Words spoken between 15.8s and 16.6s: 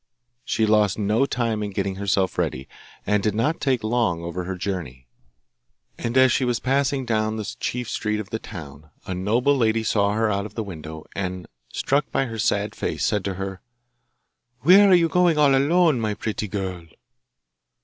my pretty